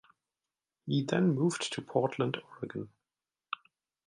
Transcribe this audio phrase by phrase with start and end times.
[0.87, 2.89] He then moved to Portland, Oregon.